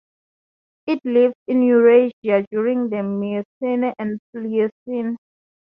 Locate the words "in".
1.47-1.61